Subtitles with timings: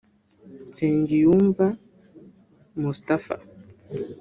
[0.67, 1.65] Nsengiyumva
[2.81, 3.35] Moustapha